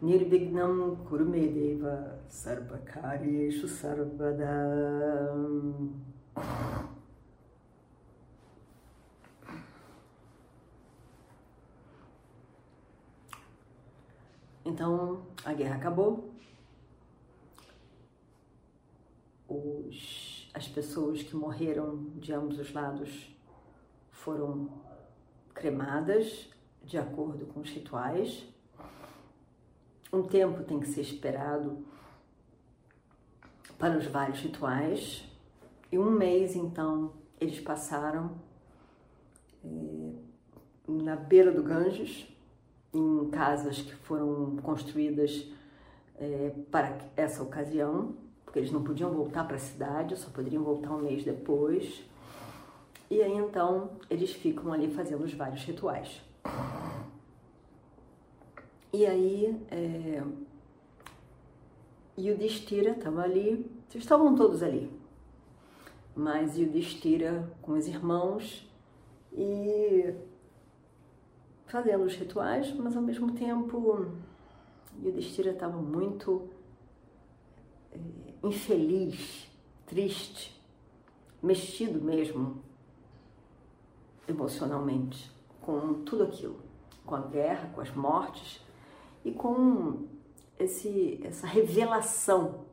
Nirvignam 0.00 0.96
Kurumedeva 1.08 2.20
Sarvakaryeshu 2.28 3.66
Sarvada 3.66 4.46
Então 14.64 15.26
a 15.44 15.52
guerra 15.52 15.76
acabou. 15.76 16.30
Os, 19.48 20.48
as 20.54 20.68
pessoas 20.68 21.22
que 21.24 21.34
morreram 21.34 22.04
de 22.16 22.32
ambos 22.32 22.60
os 22.60 22.72
lados 22.72 23.34
foram 24.12 24.70
cremadas 25.54 26.50
de 26.84 26.98
acordo 26.98 27.46
com 27.46 27.60
os 27.60 27.70
rituais. 27.70 28.46
Um 30.12 30.22
tempo 30.22 30.62
tem 30.64 30.80
que 30.80 30.88
ser 30.88 31.02
esperado 31.02 31.84
para 33.78 33.96
os 33.96 34.06
vários 34.06 34.40
rituais. 34.40 35.24
E 35.92 35.98
um 35.98 36.10
mês, 36.10 36.56
então, 36.56 37.12
eles 37.40 37.60
passaram 37.60 38.32
é, 39.64 39.68
na 40.86 41.16
beira 41.16 41.52
do 41.52 41.62
Ganges, 41.62 42.26
em 42.92 43.28
casas 43.30 43.82
que 43.82 43.94
foram 43.94 44.56
construídas 44.62 45.46
é, 46.16 46.52
para 46.70 46.98
essa 47.16 47.42
ocasião, 47.42 48.14
porque 48.44 48.58
eles 48.58 48.72
não 48.72 48.82
podiam 48.82 49.12
voltar 49.12 49.44
para 49.44 49.56
a 49.56 49.60
cidade, 49.60 50.16
só 50.16 50.30
poderiam 50.30 50.64
voltar 50.64 50.90
um 50.92 51.02
mês 51.02 51.22
depois. 51.24 52.02
E 53.10 53.22
aí 53.22 53.36
então 53.36 53.90
eles 54.10 54.32
ficam 54.32 54.72
ali 54.72 54.90
fazendo 54.90 55.24
os 55.24 55.32
vários 55.32 55.62
rituais. 55.64 56.20
E 58.90 59.04
aí 59.04 59.54
é, 59.70 60.22
Yudhishthira 62.18 62.92
estava 62.92 63.20
ali, 63.22 63.70
estavam 63.94 64.34
todos 64.34 64.62
ali, 64.62 64.90
mas 66.16 66.56
Yudhishthira 66.56 67.52
com 67.60 67.72
os 67.72 67.86
irmãos 67.86 68.66
e 69.30 70.14
fazendo 71.66 72.04
os 72.04 72.14
rituais, 72.16 72.72
mas 72.72 72.96
ao 72.96 73.02
mesmo 73.02 73.32
tempo 73.32 74.06
Yudhishthira 75.04 75.50
estava 75.50 75.76
muito 75.76 76.48
é, 77.92 77.98
infeliz, 78.42 79.50
triste, 79.84 80.58
mexido 81.42 82.00
mesmo 82.00 82.62
emocionalmente 84.26 85.30
com 85.60 86.02
tudo 86.04 86.22
aquilo, 86.22 86.56
com 87.04 87.14
a 87.14 87.20
guerra, 87.20 87.70
com 87.74 87.82
as 87.82 87.94
mortes 87.94 88.66
e 89.28 89.32
com 89.32 90.06
esse, 90.58 91.20
essa 91.22 91.46
revelação 91.46 92.64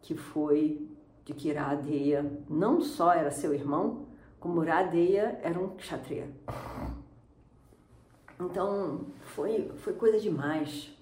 que 0.00 0.14
foi 0.14 0.88
de 1.24 1.34
que 1.34 1.50
Iradeya 1.50 2.24
não 2.48 2.80
só 2.80 3.12
era 3.12 3.30
seu 3.30 3.52
irmão, 3.52 4.06
como 4.40 4.62
Iradeya 4.64 5.38
era 5.42 5.60
um 5.60 5.76
kshatriya. 5.76 6.30
Então 8.40 9.02
foi, 9.20 9.70
foi 9.76 9.92
coisa 9.92 10.18
demais. 10.18 10.96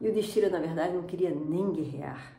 E 0.00 0.08
o 0.08 0.12
Destira, 0.12 0.48
na 0.48 0.58
verdade, 0.58 0.94
não 0.94 1.02
queria 1.02 1.34
nem 1.34 1.70
guerrear. 1.72 2.36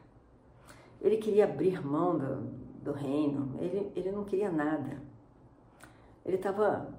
Ele 1.00 1.18
queria 1.18 1.44
abrir 1.44 1.86
mão 1.86 2.18
do, 2.18 2.42
do 2.84 2.92
reino, 2.92 3.56
ele, 3.62 3.92
ele 3.96 4.12
não 4.12 4.24
queria 4.24 4.52
nada. 4.52 5.00
Ele 6.26 6.38
estava. 6.38 6.92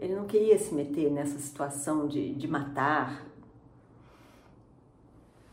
Ele 0.00 0.14
não 0.16 0.24
queria 0.24 0.58
se 0.58 0.74
meter 0.74 1.12
nessa 1.12 1.38
situação 1.38 2.08
de, 2.08 2.34
de 2.34 2.48
matar. 2.48 3.33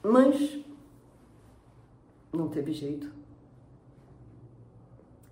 Mas 0.04 0.60
não 2.34 2.48
teve 2.50 2.74
jeito. 2.74 3.12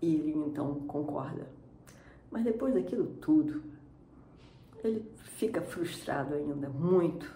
E 0.02 0.16
ele 0.16 0.34
então 0.34 0.76
concorda. 0.82 1.48
Mas 2.32 2.44
depois 2.44 2.74
daquilo 2.74 3.08
tudo, 3.22 3.64
ele 4.84 5.06
fica 5.38 5.62
frustrado 5.62 6.36
ainda, 6.36 6.70
muito. 6.70 7.34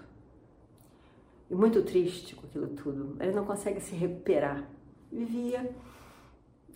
E 1.50 1.56
muito 1.56 1.82
triste 1.84 2.36
com 2.36 2.46
aquilo 2.46 2.68
tudo. 2.68 3.18
Ele 3.20 3.34
não 3.34 3.46
consegue 3.46 3.82
se 3.82 3.96
recuperar. 3.96 4.68
Vivia 5.12 5.74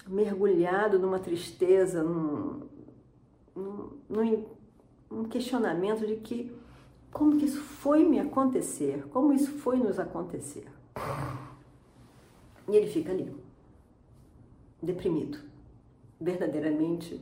mergulhado 0.08 1.00
numa 1.00 1.20
tristeza, 1.20 2.04
num, 2.04 2.68
num, 3.56 4.46
num 5.10 5.24
questionamento 5.26 6.06
de 6.06 6.18
que 6.18 6.52
como 7.18 7.36
que 7.36 7.46
isso 7.46 7.60
foi 7.62 8.06
me 8.06 8.20
acontecer, 8.20 9.08
como 9.10 9.34
isso 9.34 9.52
foi 9.58 9.78
nos 9.78 9.98
acontecer. 9.98 10.68
E 12.68 12.76
ele 12.76 12.86
fica 12.86 13.12
ali, 13.12 13.36
deprimido, 14.82 15.40
verdadeiramente 16.22 17.20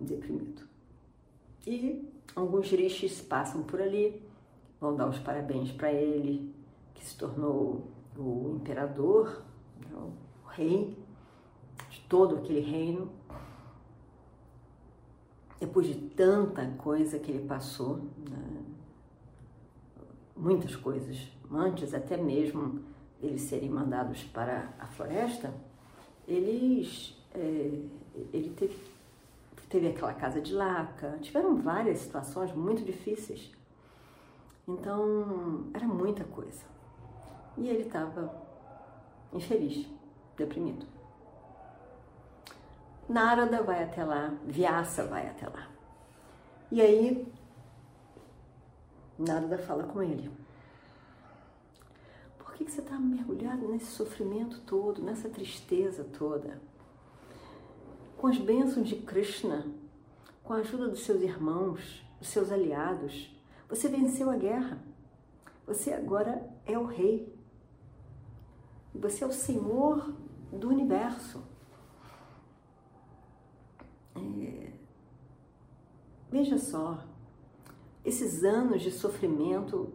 deprimido. 0.00 0.62
E 1.64 2.10
alguns 2.34 2.68
rishis 2.72 3.20
passam 3.20 3.62
por 3.62 3.80
ali, 3.80 4.20
vão 4.80 4.96
dar 4.96 5.08
os 5.08 5.18
parabéns 5.20 5.70
para 5.70 5.92
ele, 5.92 6.52
que 6.92 7.04
se 7.04 7.16
tornou 7.16 7.86
o 8.18 8.56
imperador, 8.56 9.44
né, 9.78 9.96
o 9.96 10.48
rei 10.48 10.98
de 11.88 12.00
todo 12.08 12.36
aquele 12.36 12.60
reino 12.60 13.12
depois 15.60 15.86
de 15.86 15.94
tanta 15.94 16.66
coisa 16.78 17.18
que 17.18 17.30
ele 17.30 17.46
passou, 17.46 17.96
né? 18.28 18.62
muitas 20.36 20.74
coisas, 20.76 21.28
antes 21.50 21.94
até 21.94 22.16
mesmo 22.16 22.82
eles 23.22 23.42
serem 23.42 23.70
mandados 23.70 24.22
para 24.24 24.74
a 24.78 24.86
floresta, 24.86 25.54
eles, 26.26 27.16
é, 27.34 27.70
ele 28.32 28.52
teve, 28.56 28.76
teve 29.68 29.88
aquela 29.88 30.12
casa 30.12 30.40
de 30.40 30.52
laca, 30.52 31.18
tiveram 31.20 31.56
várias 31.56 31.98
situações 31.98 32.52
muito 32.54 32.84
difíceis. 32.84 33.50
Então, 34.66 35.66
era 35.74 35.86
muita 35.86 36.24
coisa. 36.24 36.64
E 37.56 37.68
ele 37.68 37.82
estava 37.82 38.34
infeliz, 39.32 39.86
deprimido. 40.36 40.86
Narada 43.08 43.62
vai 43.62 43.84
até 43.84 44.04
lá, 44.04 44.34
Vyasa 44.44 45.04
vai 45.04 45.28
até 45.28 45.46
lá. 45.48 45.68
E 46.70 46.80
aí, 46.80 47.32
Narada 49.18 49.58
fala 49.58 49.84
com 49.84 50.02
ele. 50.02 50.30
Por 52.38 52.54
que, 52.54 52.64
que 52.64 52.70
você 52.70 52.80
está 52.80 52.98
mergulhado 52.98 53.68
nesse 53.68 53.86
sofrimento 53.86 54.60
todo, 54.60 55.02
nessa 55.02 55.28
tristeza 55.28 56.04
toda? 56.04 56.60
Com 58.16 58.28
as 58.28 58.38
bênçãos 58.38 58.88
de 58.88 58.96
Krishna, 58.96 59.66
com 60.42 60.52
a 60.52 60.58
ajuda 60.58 60.88
dos 60.88 61.04
seus 61.04 61.20
irmãos, 61.20 62.04
dos 62.18 62.28
seus 62.28 62.50
aliados, 62.52 63.34
você 63.68 63.88
venceu 63.88 64.30
a 64.30 64.36
guerra. 64.36 64.78
Você 65.66 65.92
agora 65.92 66.48
é 66.66 66.78
o 66.78 66.84
rei. 66.84 67.34
Você 68.94 69.24
é 69.24 69.26
o 69.26 69.32
senhor 69.32 70.14
do 70.52 70.68
universo. 70.68 71.42
É... 74.14 74.72
Veja 76.34 76.58
só, 76.58 76.98
esses 78.04 78.42
anos 78.42 78.82
de 78.82 78.90
sofrimento 78.90 79.92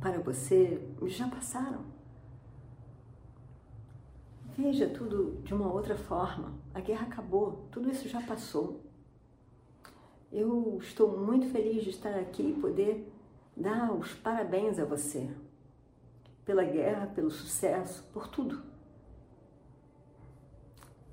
para 0.00 0.18
você 0.18 0.80
já 1.04 1.28
passaram. 1.28 1.84
Veja 4.56 4.88
tudo 4.88 5.42
de 5.42 5.52
uma 5.52 5.70
outra 5.70 5.94
forma. 5.94 6.54
A 6.72 6.80
guerra 6.80 7.06
acabou, 7.06 7.68
tudo 7.70 7.90
isso 7.90 8.08
já 8.08 8.22
passou. 8.22 8.80
Eu 10.32 10.78
estou 10.80 11.18
muito 11.18 11.50
feliz 11.50 11.84
de 11.84 11.90
estar 11.90 12.14
aqui 12.14 12.42
e 12.42 12.58
poder 12.58 13.06
dar 13.54 13.92
os 13.92 14.14
parabéns 14.14 14.78
a 14.78 14.86
você 14.86 15.28
pela 16.46 16.64
guerra, 16.64 17.08
pelo 17.08 17.30
sucesso, 17.30 18.08
por 18.10 18.26
tudo. 18.26 18.62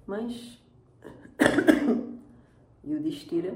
Mas 0.07 0.63
e 2.85 2.95
o 2.95 3.01
Destira, 3.01 3.53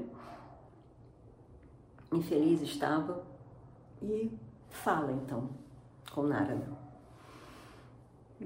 infeliz 2.12 2.62
estava, 2.62 3.24
e 4.02 4.30
fala 4.70 5.12
então 5.12 5.50
com 6.12 6.22
Narada. 6.22 6.68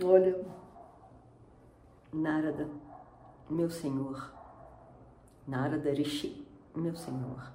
Olha, 0.03 0.44
Narada, 2.12 2.69
meu 3.49 3.70
senhor, 3.70 4.32
Narada 5.47 5.93
Rishi, 5.93 6.47
meu 6.75 6.97
senhor, 6.97 7.53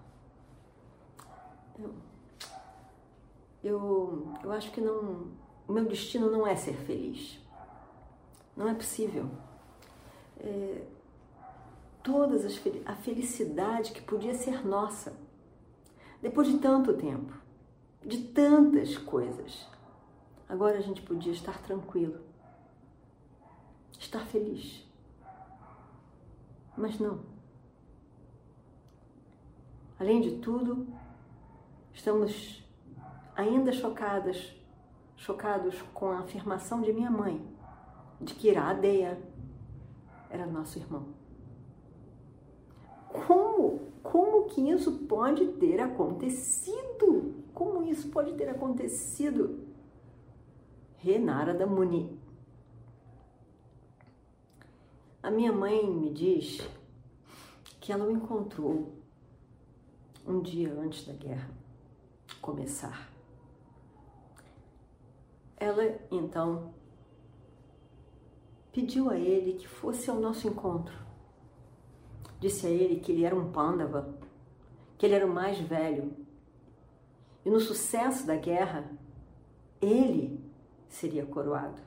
eu, 1.79 1.93
eu, 3.63 4.33
eu 4.43 4.51
acho 4.51 4.71
que 4.71 4.81
não, 4.81 5.31
o 5.67 5.73
meu 5.73 5.85
destino 5.85 6.29
não 6.31 6.45
é 6.45 6.55
ser 6.55 6.75
feliz. 6.75 7.39
Não 8.55 8.67
é 8.67 8.73
possível. 8.73 9.29
É, 10.39 10.83
todas 12.03 12.45
as 12.45 12.59
a 12.85 12.95
felicidade 12.95 13.91
que 13.91 14.01
podia 14.01 14.33
ser 14.33 14.65
nossa, 14.65 15.13
depois 16.27 16.49
de 16.49 16.57
tanto 16.57 16.91
tempo, 16.91 17.31
de 18.05 18.21
tantas 18.21 18.97
coisas, 18.97 19.65
agora 20.49 20.77
a 20.77 20.81
gente 20.81 21.01
podia 21.01 21.31
estar 21.31 21.57
tranquilo, 21.61 22.19
estar 23.97 24.25
feliz. 24.25 24.85
Mas 26.75 26.99
não. 26.99 27.21
Além 29.97 30.19
de 30.19 30.39
tudo, 30.39 30.85
estamos 31.93 32.61
ainda 33.33 33.71
chocadas, 33.71 34.53
chocados 35.15 35.81
com 35.93 36.11
a 36.11 36.19
afirmação 36.19 36.81
de 36.81 36.91
minha 36.91 37.09
mãe 37.09 37.41
de 38.19 38.33
que 38.33 38.49
Iradeia 38.49 39.17
era 40.29 40.45
nosso 40.45 40.77
irmão. 40.77 41.07
Como? 43.07 43.86
Como 44.11 44.45
que 44.45 44.61
isso 44.61 44.99
pode 44.99 45.45
ter 45.53 45.81
acontecido? 45.81 47.43
Como 47.53 47.83
isso 47.83 48.09
pode 48.09 48.35
ter 48.35 48.47
acontecido? 48.47 49.67
Renara 50.95 51.53
da 51.53 51.67
Muni. 51.67 52.17
A 55.21 55.29
minha 55.29 55.51
mãe 55.51 55.85
me 55.85 56.09
diz 56.09 56.65
que 57.81 57.91
ela 57.91 58.05
o 58.05 58.11
encontrou 58.11 58.93
um 60.25 60.39
dia 60.41 60.71
antes 60.71 61.05
da 61.05 61.11
guerra 61.11 61.49
começar. 62.41 63.11
Ela 65.57 65.99
então 66.09 66.73
pediu 68.71 69.09
a 69.09 69.19
ele 69.19 69.55
que 69.55 69.67
fosse 69.67 70.09
ao 70.09 70.17
nosso 70.17 70.47
encontro. 70.47 71.06
Disse 72.39 72.67
a 72.67 72.69
ele 72.69 72.99
que 72.99 73.11
ele 73.11 73.25
era 73.25 73.35
um 73.35 73.51
pândava, 73.51 74.15
que 74.97 75.05
ele 75.05 75.15
era 75.15 75.25
o 75.25 75.33
mais 75.33 75.59
velho. 75.59 76.13
E 77.45 77.49
no 77.49 77.59
sucesso 77.59 78.25
da 78.27 78.35
guerra, 78.35 78.91
ele 79.81 80.39
seria 80.87 81.25
coroado. 81.25 81.81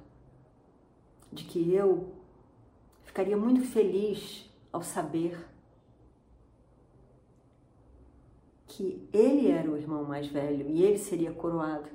De 1.32 1.44
que 1.44 1.72
eu 1.72 2.12
ficaria 3.02 3.36
muito 3.36 3.62
feliz 3.62 4.50
ao 4.72 4.82
saber 4.82 5.48
que 8.66 9.08
ele 9.12 9.48
era 9.48 9.70
o 9.70 9.76
irmão 9.76 10.04
mais 10.04 10.26
velho 10.28 10.68
e 10.70 10.82
ele 10.82 10.98
seria 10.98 11.32
coroado. 11.32 11.88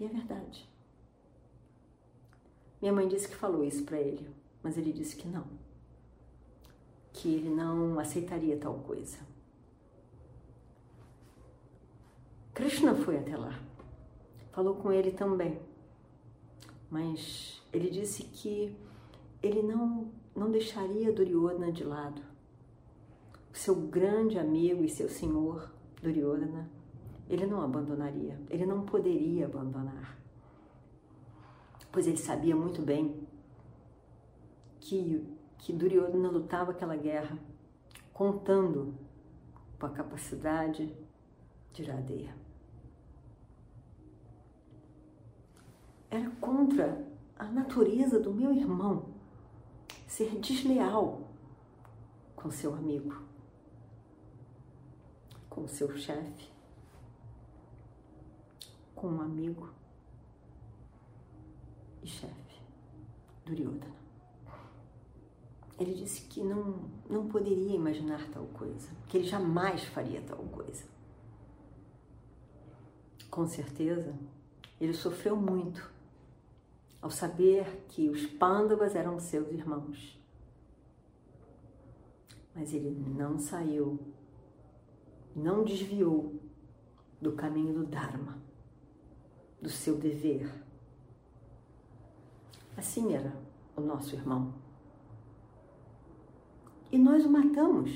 E 0.00 0.04
é 0.04 0.08
verdade. 0.08 0.68
Minha 2.80 2.92
mãe 2.92 3.06
disse 3.06 3.28
que 3.28 3.36
falou 3.36 3.62
isso 3.62 3.84
para 3.84 4.00
ele, 4.00 4.28
mas 4.62 4.76
ele 4.76 4.92
disse 4.92 5.14
que 5.14 5.28
não. 5.28 5.46
Que 7.12 7.34
ele 7.34 7.50
não 7.50 7.98
aceitaria 7.98 8.56
tal 8.56 8.74
coisa. 8.80 9.18
Krishna 12.54 12.94
foi 12.94 13.18
até 13.18 13.36
lá. 13.36 13.58
Falou 14.52 14.76
com 14.76 14.92
ele 14.92 15.12
também. 15.12 15.58
Mas 16.90 17.62
ele 17.72 17.88
disse 17.90 18.24
que 18.24 18.76
ele 19.42 19.62
não, 19.62 20.10
não 20.36 20.50
deixaria 20.50 21.12
Duryodhana 21.12 21.72
de 21.72 21.84
lado. 21.84 22.22
Seu 23.52 23.74
grande 23.74 24.38
amigo 24.38 24.84
e 24.84 24.88
seu 24.88 25.08
senhor, 25.08 25.70
Duryodhana, 26.02 26.70
ele 27.28 27.46
não 27.46 27.62
abandonaria, 27.62 28.38
ele 28.50 28.66
não 28.66 28.84
poderia 28.84 29.46
abandonar 29.46 30.22
pois 31.92 32.06
ele 32.06 32.16
sabia 32.16 32.56
muito 32.56 32.80
bem 32.80 33.14
que, 34.80 35.22
que 35.62 35.72
Duryodhana 35.72 36.28
lutava 36.28 36.72
aquela 36.72 36.96
guerra 36.96 37.38
contando 38.12 38.94
com 39.78 39.86
a 39.86 39.90
capacidade 39.90 40.92
de 41.72 41.82
Iradeya. 41.82 42.36
Era 46.10 46.28
contra 46.32 47.06
a 47.38 47.44
natureza 47.44 48.18
do 48.18 48.34
meu 48.34 48.52
irmão 48.52 49.14
ser 50.06 50.36
desleal 50.40 51.28
com 52.34 52.50
seu 52.50 52.74
amigo, 52.74 53.22
com 55.48 55.68
seu 55.68 55.96
chefe, 55.96 56.50
com 58.96 59.06
um 59.06 59.20
amigo 59.20 59.70
e 62.02 62.06
chefe, 62.08 62.60
Duryodhana. 63.46 64.01
Ele 65.82 65.94
disse 65.94 66.22
que 66.22 66.42
não, 66.42 66.88
não 67.08 67.28
poderia 67.28 67.74
imaginar 67.74 68.28
tal 68.30 68.46
coisa, 68.46 68.88
que 69.08 69.18
ele 69.18 69.26
jamais 69.26 69.82
faria 69.84 70.20
tal 70.22 70.38
coisa. 70.38 70.84
Com 73.30 73.46
certeza, 73.46 74.14
ele 74.80 74.92
sofreu 74.92 75.36
muito 75.36 75.90
ao 77.00 77.10
saber 77.10 77.84
que 77.88 78.08
os 78.08 78.26
Pandavas 78.26 78.94
eram 78.94 79.18
seus 79.18 79.50
irmãos. 79.50 80.20
Mas 82.54 82.72
ele 82.72 82.90
não 82.90 83.38
saiu, 83.38 83.98
não 85.34 85.64
desviou 85.64 86.40
do 87.20 87.32
caminho 87.32 87.74
do 87.74 87.86
Dharma, 87.86 88.38
do 89.60 89.70
seu 89.70 89.96
dever 89.96 90.48
Assim 92.76 93.14
era 93.14 93.32
o 93.76 93.80
nosso 93.80 94.14
irmão. 94.14 94.54
E 96.92 96.98
nós 96.98 97.24
o 97.24 97.28
matamos. 97.28 97.90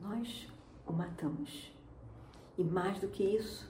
Nós 0.00 0.46
o 0.86 0.92
matamos. 0.92 1.72
E 2.56 2.62
mais 2.62 3.00
do 3.00 3.08
que 3.08 3.24
isso, 3.24 3.68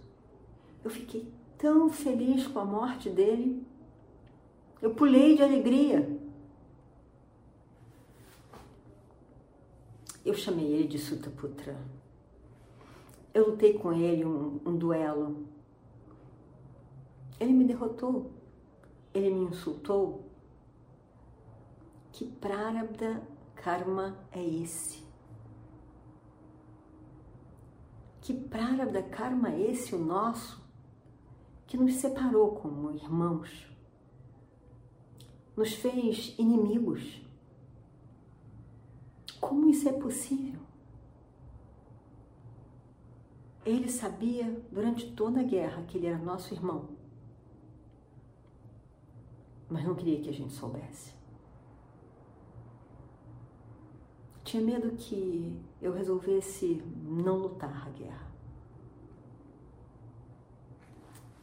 eu 0.84 0.90
fiquei 0.90 1.32
tão 1.56 1.88
feliz 1.88 2.46
com 2.46 2.58
a 2.58 2.64
morte 2.64 3.08
dele. 3.08 3.64
Eu 4.82 4.94
pulei 4.94 5.36
de 5.36 5.42
alegria. 5.42 6.20
Eu 10.24 10.34
chamei 10.34 10.66
ele 10.66 10.88
de 10.88 10.98
Sutaputra. 10.98 11.78
Eu 13.32 13.50
lutei 13.50 13.74
com 13.74 13.92
ele 13.92 14.24
um, 14.24 14.60
um 14.66 14.76
duelo 14.76 15.46
ele 17.42 17.52
me 17.52 17.64
derrotou, 17.64 18.30
ele 19.12 19.30
me 19.30 19.46
insultou. 19.46 20.24
Que 22.22 22.30
prarabdha 22.30 23.20
karma 23.56 24.16
é 24.30 24.40
esse? 24.40 25.02
Que 28.20 28.32
prarabdha 28.32 29.02
karma 29.02 29.50
é 29.50 29.72
esse, 29.72 29.92
o 29.92 29.98
nosso, 29.98 30.64
que 31.66 31.76
nos 31.76 31.94
separou 31.94 32.52
como 32.54 32.92
irmãos, 32.92 33.66
nos 35.56 35.72
fez 35.72 36.36
inimigos? 36.38 37.20
Como 39.40 39.68
isso 39.68 39.88
é 39.88 39.92
possível? 39.92 40.60
Ele 43.66 43.90
sabia 43.90 44.64
durante 44.70 45.10
toda 45.10 45.40
a 45.40 45.42
guerra 45.42 45.82
que 45.88 45.98
ele 45.98 46.06
era 46.06 46.18
nosso 46.18 46.54
irmão 46.54 46.88
mas 49.68 49.84
não 49.84 49.94
queria 49.94 50.20
que 50.20 50.28
a 50.28 50.32
gente 50.32 50.52
soubesse. 50.52 51.21
Tinha 54.52 54.62
medo 54.62 54.90
que 54.98 55.58
eu 55.80 55.94
resolvesse 55.94 56.82
não 57.06 57.38
lutar 57.38 57.86
a 57.86 57.88
guerra. 57.88 58.26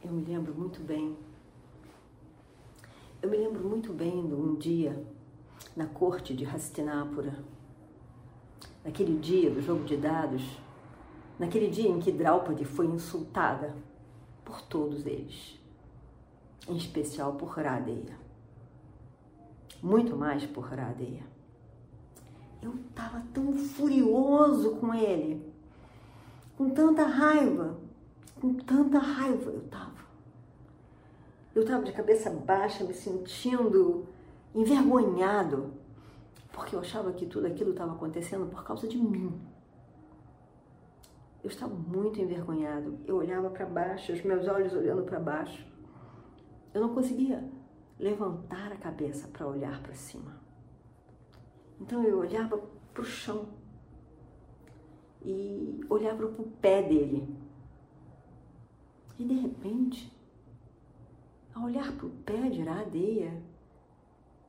Eu 0.00 0.12
me 0.12 0.22
lembro 0.24 0.54
muito 0.54 0.80
bem. 0.80 1.16
Eu 3.20 3.28
me 3.28 3.36
lembro 3.36 3.68
muito 3.68 3.92
bem 3.92 4.24
de 4.28 4.32
um 4.32 4.54
dia 4.54 5.04
na 5.74 5.86
corte 5.86 6.36
de 6.36 6.46
Hastinapura, 6.46 7.42
naquele 8.84 9.18
dia 9.18 9.50
do 9.50 9.60
jogo 9.60 9.82
de 9.82 9.96
dados, 9.96 10.44
naquele 11.36 11.66
dia 11.66 11.88
em 11.88 11.98
que 11.98 12.12
Draupadi 12.12 12.64
foi 12.64 12.86
insultada 12.86 13.74
por 14.44 14.62
todos 14.62 15.04
eles 15.04 15.58
em 16.68 16.76
especial 16.76 17.32
por 17.32 17.48
Radeia. 17.48 18.16
Muito 19.82 20.16
mais 20.16 20.46
por 20.46 20.62
Radeia. 20.66 21.29
Eu 22.62 22.74
estava 22.74 23.22
tão 23.32 23.52
furioso 23.54 24.76
com 24.76 24.92
ele, 24.94 25.50
com 26.56 26.70
tanta 26.70 27.04
raiva, 27.04 27.78
com 28.40 28.54
tanta 28.54 28.98
raiva 28.98 29.50
eu 29.50 29.60
estava. 29.60 30.00
Eu 31.54 31.62
estava 31.62 31.84
de 31.84 31.92
cabeça 31.92 32.30
baixa, 32.30 32.84
me 32.84 32.94
sentindo 32.94 34.06
envergonhado, 34.54 35.72
porque 36.52 36.74
eu 36.74 36.80
achava 36.80 37.12
que 37.12 37.26
tudo 37.26 37.46
aquilo 37.46 37.70
estava 37.70 37.92
acontecendo 37.92 38.46
por 38.46 38.62
causa 38.62 38.86
de 38.86 38.98
mim. 38.98 39.40
Eu 41.42 41.48
estava 41.48 41.74
muito 41.74 42.20
envergonhado. 42.20 42.98
Eu 43.06 43.16
olhava 43.16 43.48
para 43.48 43.64
baixo, 43.64 44.12
os 44.12 44.22
meus 44.22 44.46
olhos 44.46 44.74
olhando 44.74 45.02
para 45.04 45.18
baixo. 45.18 45.66
Eu 46.74 46.82
não 46.82 46.94
conseguia 46.94 47.42
levantar 47.98 48.72
a 48.72 48.76
cabeça 48.76 49.26
para 49.28 49.46
olhar 49.46 49.82
para 49.82 49.94
cima. 49.94 50.39
Então 51.80 52.04
eu 52.04 52.18
olhava 52.18 52.58
para 52.92 53.02
o 53.02 53.04
chão 53.04 53.48
e 55.24 55.80
olhava 55.88 56.26
para 56.26 56.42
o 56.42 56.50
pé 56.60 56.82
dele. 56.82 57.26
E 59.18 59.24
de 59.24 59.34
repente, 59.34 60.12
ao 61.54 61.64
olhar 61.64 61.90
para 61.92 62.06
o 62.06 62.10
pé 62.10 62.48
de 62.50 62.60
Iradeia, 62.60 63.42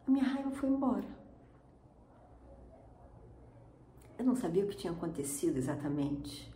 a 0.08 0.12
minha 0.12 0.24
raiva 0.24 0.52
foi 0.52 0.70
embora. 0.70 1.22
Eu 4.18 4.26
não 4.26 4.36
sabia 4.36 4.64
o 4.64 4.68
que 4.68 4.78
tinha 4.78 4.94
acontecido 4.94 5.58
exatamente. 5.58 6.52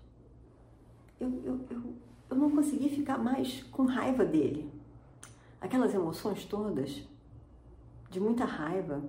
Eu, 1.20 1.30
eu, 1.44 1.66
eu, 1.70 1.94
eu 2.30 2.38
não 2.38 2.52
conseguia 2.52 2.90
ficar 2.90 3.18
mais 3.18 3.64
com 3.64 3.86
raiva 3.86 4.24
dele. 4.26 4.72
Aquelas 5.60 5.94
emoções 5.94 6.46
todas, 6.46 7.08
de 8.10 8.20
muita 8.20 8.46
raiva, 8.46 9.04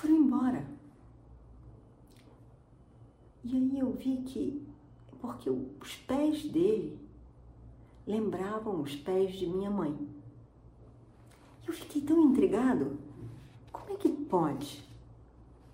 foram 0.00 0.16
embora. 0.16 0.66
E 3.44 3.54
aí 3.54 3.78
eu 3.78 3.92
vi 3.92 4.16
que, 4.22 4.66
porque 5.20 5.50
os 5.50 5.96
pés 6.06 6.44
dele 6.44 6.98
lembravam 8.06 8.80
os 8.80 8.96
pés 8.96 9.34
de 9.34 9.46
minha 9.46 9.70
mãe. 9.70 9.94
Eu 11.66 11.74
fiquei 11.74 12.00
tão 12.00 12.30
intrigado. 12.30 12.98
Como 13.70 13.92
é 13.92 13.96
que 13.96 14.08
pode? 14.08 14.82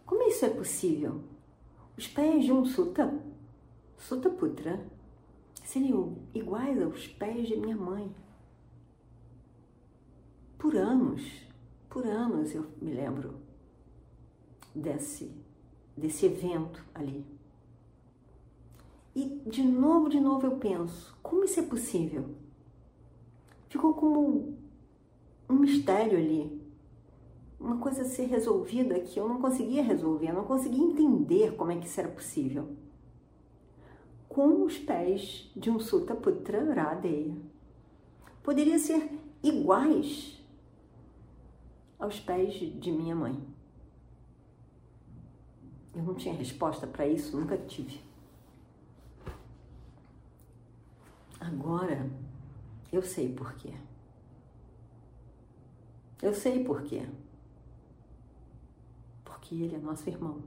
Como 0.05 0.29
isso 0.29 0.45
é 0.45 0.51
possível? 0.51 1.21
Os 1.97 2.09
pés 2.09 2.45
de 2.45 2.53
um 2.53 2.65
Sutta, 2.65 3.17
Sutta 3.97 4.29
Putra, 4.29 4.85
seriam 5.63 6.17
iguais 6.35 6.83
aos 6.83 7.07
pés 7.07 7.47
de 7.47 7.57
minha 7.57 7.77
mãe. 7.77 8.13
Por 10.59 10.75
anos, 10.75 11.23
por 11.89 12.05
anos 12.05 12.53
eu 12.55 12.67
me 12.83 12.93
lembro 12.93 13.46
desse, 14.77 15.31
desse 15.97 16.27
evento 16.27 16.85
ali. 16.95 17.25
E 19.15 19.41
de 19.47 19.63
novo, 19.63 20.09
de 20.09 20.21
novo 20.21 20.47
eu 20.47 20.57
penso, 20.59 21.17
como 21.23 21.45
isso 21.45 21.59
é 21.59 21.63
possível? 21.63 22.27
Ficou 23.69 23.95
como 23.95 24.55
um 25.49 25.55
mistério 25.55 26.19
ali, 26.19 26.61
uma 27.59 27.79
coisa 27.79 28.03
a 28.03 28.05
ser 28.05 28.27
resolvida 28.27 29.01
que 29.01 29.19
eu 29.19 29.27
não 29.27 29.41
conseguia 29.41 29.83
resolver, 29.83 30.29
eu 30.29 30.35
não 30.35 30.45
conseguia 30.45 30.85
entender 30.85 31.57
como 31.57 31.73
é 31.73 31.77
que 31.79 31.87
isso 31.87 31.99
era 31.99 32.09
possível. 32.09 32.69
Com 34.29 34.65
os 34.65 34.77
pés 34.77 35.51
de 35.57 35.71
um 35.71 35.81
Sutta 35.81 36.15
Putra 36.15 36.75
Radeya. 36.75 37.35
Poderia 38.43 38.79
ser 38.79 39.11
iguais 39.43 40.45
aos 41.99 42.21
pés 42.21 42.55
de 42.55 42.93
minha 42.93 43.17
mãe. 43.17 43.56
Eu 45.97 46.03
não 46.03 46.15
tinha 46.15 46.35
resposta 46.35 46.87
para 46.87 47.09
isso, 47.09 47.37
nunca 47.37 47.57
tive. 47.57 48.01
Agora 51.41 52.09
eu 52.93 53.03
sei 53.03 53.33
por 53.33 53.55
quê. 53.55 53.73
Eu 56.23 56.35
sei 56.35 56.65
por 56.65 56.83
quê. 56.83 57.07
Porque 59.25 59.55
ele 59.55 59.75
é 59.75 59.79
nosso 59.79 60.09
irmão. 60.09 60.43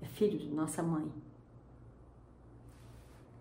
É 0.00 0.06
filho 0.06 0.38
de 0.38 0.48
nossa 0.48 0.82
mãe. 0.82 1.10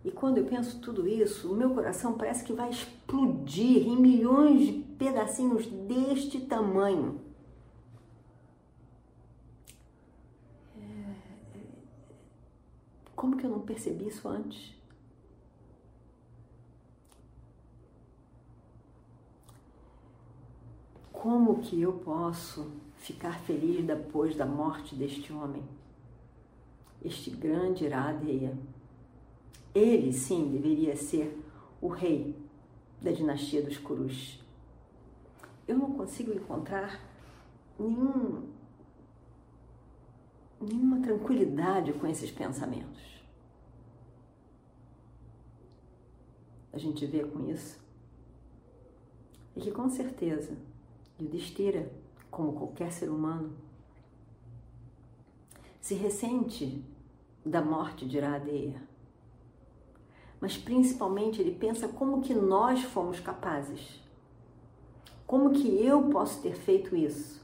E 0.06 0.12
quando 0.12 0.38
eu 0.38 0.46
penso 0.46 0.80
tudo 0.80 1.08
isso, 1.08 1.52
o 1.52 1.56
meu 1.56 1.74
coração 1.74 2.16
parece 2.16 2.44
que 2.44 2.54
vai 2.54 2.70
explodir 2.70 3.88
em 3.88 4.00
milhões 4.00 4.68
de 4.68 4.74
pedacinhos 5.00 5.66
deste 5.66 6.42
tamanho. 6.42 7.20
É, 10.78 10.82
é, 10.82 11.62
como 13.16 13.35
que 13.46 13.48
eu 13.48 13.52
não 13.52 13.60
percebi 13.60 14.08
isso 14.08 14.28
antes? 14.28 14.74
Como 21.12 21.60
que 21.60 21.80
eu 21.80 21.94
posso 21.94 22.72
ficar 22.98 23.40
feliz 23.42 23.86
depois 23.86 24.36
da 24.36 24.46
morte 24.46 24.96
deste 24.96 25.32
homem? 25.32 25.64
Este 27.04 27.30
grande 27.30 27.86
Iradeya. 27.86 28.58
Ele, 29.74 30.12
sim, 30.12 30.52
deveria 30.52 30.96
ser 30.96 31.40
o 31.80 31.88
rei 31.88 32.36
da 33.02 33.12
dinastia 33.12 33.62
dos 33.62 33.78
Kurus. 33.78 34.40
Eu 35.68 35.78
não 35.78 35.92
consigo 35.92 36.34
encontrar 36.34 37.00
nenhum, 37.78 38.50
nenhuma 40.62 41.00
tranquilidade 41.02 41.94
com 41.94 42.08
esses 42.08 42.32
pensamentos. 42.32 43.15
A 46.76 46.78
gente 46.78 47.06
vê 47.06 47.24
com 47.24 47.50
isso 47.50 47.80
e 49.56 49.62
que 49.62 49.72
com 49.72 49.90
certeza 49.90 50.58
Yudhishthira, 51.20 51.90
como 52.30 52.52
qualquer 52.52 52.92
ser 52.92 53.10
humano, 53.10 53.56
se 55.80 55.96
ressente 55.96 56.84
da 57.46 57.62
morte 57.62 58.06
de 58.06 58.18
Iradeya. 58.18 58.82
Mas 60.42 60.58
principalmente 60.58 61.40
ele 61.40 61.56
pensa 61.56 61.88
como 61.88 62.22
que 62.22 62.34
nós 62.34 62.84
fomos 62.84 63.22
capazes. 63.22 64.02
Como 65.26 65.52
que 65.52 65.68
eu 65.82 66.10
posso 66.10 66.42
ter 66.42 66.56
feito 66.56 66.96
isso? 66.96 67.42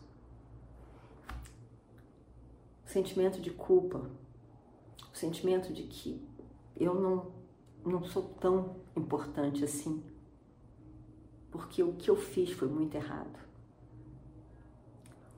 O 2.86 2.90
sentimento 2.90 3.40
de 3.40 3.52
culpa, 3.52 4.10
o 5.14 5.16
sentimento 5.16 5.72
de 5.72 5.84
que 5.84 6.22
eu 6.76 6.94
não, 6.94 7.32
não 7.84 8.04
sou 8.04 8.24
tão 8.40 8.78
importante 8.96 9.64
assim, 9.64 10.04
porque 11.50 11.82
o 11.82 11.94
que 11.94 12.10
eu 12.10 12.16
fiz 12.16 12.52
foi 12.52 12.68
muito 12.68 12.96
errado. 12.96 13.40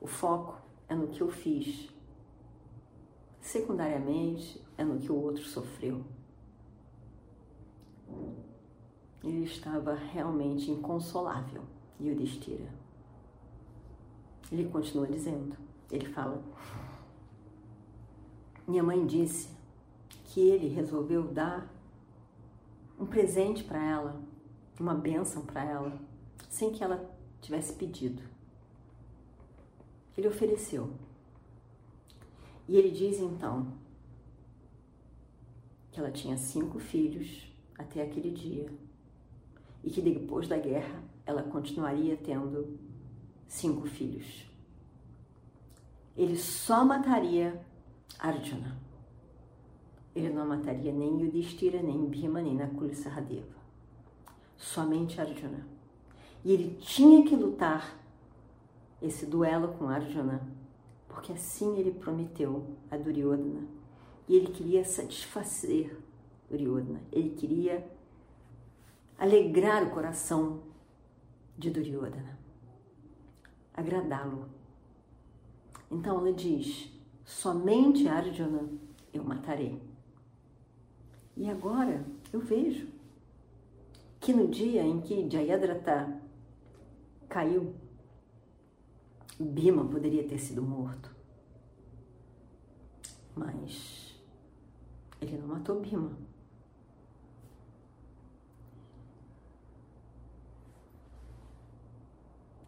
O 0.00 0.06
foco 0.06 0.60
é 0.88 0.94
no 0.94 1.08
que 1.08 1.20
eu 1.20 1.30
fiz. 1.30 1.88
Secundariamente, 3.40 4.62
é 4.76 4.84
no 4.84 4.98
que 4.98 5.10
o 5.10 5.16
outro 5.16 5.44
sofreu. 5.44 6.04
Ele 9.22 9.44
estava 9.44 9.94
realmente 9.94 10.70
inconsolável, 10.70 11.62
Yudhishthira. 11.98 12.68
Ele 14.52 14.68
continua 14.68 15.06
dizendo, 15.06 15.56
ele 15.90 16.06
fala, 16.06 16.42
minha 18.68 18.82
mãe 18.82 19.04
disse 19.06 19.48
que 20.26 20.40
ele 20.40 20.68
resolveu 20.68 21.22
dar 21.22 21.70
um 23.04 23.06
presente 23.06 23.62
para 23.62 23.82
ela, 23.82 24.20
uma 24.80 24.94
bênção 24.94 25.44
para 25.44 25.64
ela, 25.64 25.98
sem 26.48 26.72
que 26.72 26.82
ela 26.82 27.14
tivesse 27.40 27.72
pedido 27.74 28.34
ele 30.16 30.28
ofereceu. 30.28 30.90
E 32.68 32.76
ele 32.76 32.90
diz 32.90 33.18
então 33.18 33.72
que 35.90 36.00
ela 36.00 36.10
tinha 36.10 36.36
cinco 36.36 36.78
filhos 36.78 37.52
até 37.78 38.02
aquele 38.02 38.30
dia 38.30 38.68
e 39.82 39.90
que 39.90 40.00
depois 40.00 40.48
da 40.48 40.56
guerra 40.56 41.02
ela 41.26 41.42
continuaria 41.42 42.16
tendo 42.16 42.78
cinco 43.46 43.86
filhos. 43.86 44.48
Ele 46.16 46.36
só 46.36 46.84
mataria 46.84 47.60
Arjuna. 48.18 48.83
Ele 50.14 50.30
não 50.30 50.46
mataria 50.46 50.92
nem 50.92 51.20
Yudhishthira, 51.20 51.82
nem 51.82 52.06
Bhima, 52.06 52.40
nem 52.40 52.54
Nakula 52.54 52.94
Sahadeva. 52.94 53.56
Somente 54.56 55.20
Arjuna. 55.20 55.66
E 56.44 56.52
ele 56.52 56.76
tinha 56.76 57.24
que 57.24 57.34
lutar 57.34 57.98
esse 59.02 59.26
duelo 59.26 59.68
com 59.74 59.88
Arjuna, 59.88 60.46
porque 61.08 61.32
assim 61.32 61.76
ele 61.78 61.90
prometeu 61.90 62.64
a 62.90 62.96
Duryodhana. 62.96 63.66
E 64.28 64.36
ele 64.36 64.52
queria 64.52 64.84
satisfazer 64.84 65.98
Duryodhana, 66.48 67.00
ele 67.10 67.30
queria 67.30 67.86
alegrar 69.18 69.82
o 69.82 69.90
coração 69.90 70.60
de 71.58 71.70
Duryodhana, 71.70 72.38
agradá-lo. 73.74 74.48
Então 75.90 76.18
ela 76.18 76.32
diz: 76.32 76.90
somente 77.24 78.08
Arjuna 78.08 78.68
eu 79.12 79.24
matarei. 79.24 79.93
E 81.36 81.50
agora 81.50 82.04
eu 82.32 82.40
vejo 82.40 82.88
que 84.20 84.32
no 84.32 84.48
dia 84.48 84.82
em 84.82 85.00
que 85.00 85.28
Jayadratha 85.28 86.20
caiu, 87.28 87.74
Bima 89.38 89.84
poderia 89.84 90.26
ter 90.26 90.38
sido 90.38 90.62
morto. 90.62 91.14
Mas 93.34 94.14
ele 95.20 95.36
não 95.38 95.48
matou 95.48 95.80
Bima. 95.80 96.16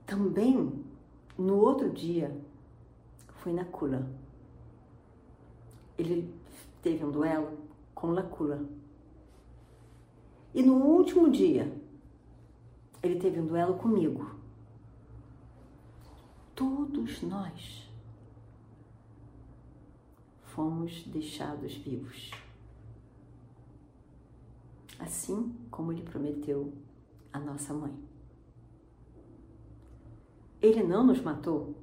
Também, 0.05 0.85
no 1.39 1.57
outro 1.57 1.91
dia, 1.91 2.37
foi 3.29 3.53
na 3.53 3.65
Kula. 3.65 4.09
Ele 5.99 6.33
teve 6.83 7.05
um 7.05 7.11
duelo 7.11 7.66
com 7.97 8.09
Lakula. 8.09 8.69
E 10.55 10.63
no 10.63 10.75
último 10.75 11.31
dia, 11.31 11.75
ele 13.03 13.19
teve 13.19 13.41
um 13.41 13.47
duelo 13.47 13.79
comigo. 13.79 14.37
Todos 16.55 17.23
nós 17.23 17.91
fomos 20.43 21.05
deixados 21.05 21.75
vivos. 21.75 22.31
Assim 24.99 25.55
como 25.71 25.91
ele 25.91 26.03
prometeu 26.03 26.73
à 27.33 27.41
nossa 27.41 27.73
mãe. 27.73 27.95
Ele 30.61 30.83
não 30.83 31.05
nos 31.05 31.21
matou 31.23 31.75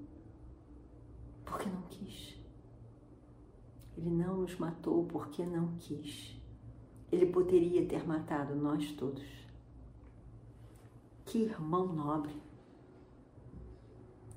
porque 1.44 1.70
não 1.70 1.82
quis. 1.84 2.33
Ele 3.98 4.10
não 4.10 4.38
nos 4.38 4.58
matou 4.58 5.06
porque 5.06 5.46
não 5.46 5.76
quis. 5.78 6.40
Ele 7.12 7.28
poderia 7.28 7.86
ter 7.86 8.08
matado 8.08 8.56
nós 8.56 8.92
todos. 8.94 9.24
Que 11.26 11.44
irmão 11.44 11.88
nobre. 11.94 12.36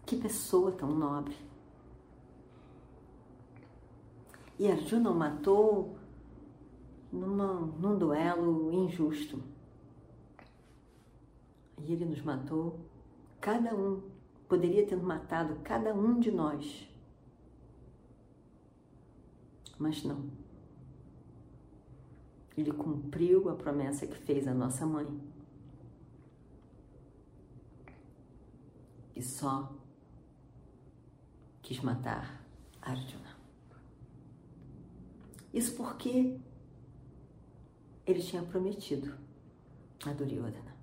Que 0.05 0.17
pessoa 0.17 0.73
tão 0.73 0.91
nobre. 0.91 1.37
E 4.59 4.71
Arjuna 4.71 5.11
o 5.11 5.15
matou 5.15 5.97
numa, 7.13 7.55
num 7.55 7.99
duelo 7.99 8.73
injusto. 8.73 9.43
E 11.83 11.93
ele 11.93 12.07
nos 12.07 12.23
matou, 12.23 12.81
cada 13.41 13.75
um, 13.75 14.03
poderia 14.49 14.87
ter 14.87 14.97
matado 14.97 15.57
cada 15.63 15.95
um 15.95 16.19
de 16.19 16.31
nós. 16.31 16.89
Mas 19.79 20.03
não. 20.03 20.31
Ele 22.57 22.73
cumpriu 22.73 23.49
a 23.51 23.55
promessa 23.55 24.07
que 24.07 24.17
fez 24.17 24.49
a 24.49 24.55
nossa 24.55 24.87
mãe. 24.87 25.07
E 29.15 29.23
só 29.23 29.75
quis 31.63 31.81
matar 31.81 32.47
Arjuna. 32.81 33.37
Isso 35.53 35.75
porque 35.75 36.39
ele 38.07 38.23
tinha 38.23 38.43
prometido 38.43 39.15
a 40.05 40.13
Duryodhana. 40.13 40.77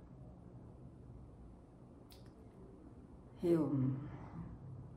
Eu, 3.43 3.71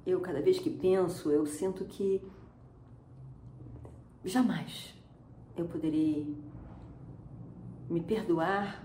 eu 0.07 0.21
cada 0.21 0.41
vez 0.41 0.59
que 0.59 0.71
penso, 0.71 1.31
eu 1.31 1.47
sinto 1.47 1.85
que 1.85 2.23
jamais 4.29 4.95
eu 5.57 5.67
poderei 5.67 6.37
me 7.89 8.01
perdoar 8.01 8.85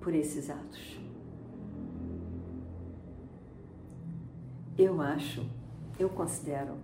por 0.00 0.14
esses 0.14 0.48
atos. 0.48 0.98
Eu 4.78 5.00
acho, 5.00 5.48
eu 5.98 6.08
considero 6.08 6.78